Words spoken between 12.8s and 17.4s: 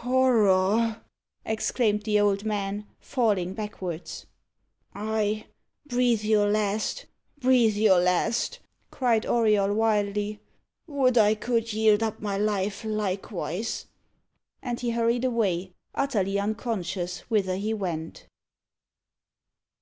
likewise!" And he hurried away, utterly unconscious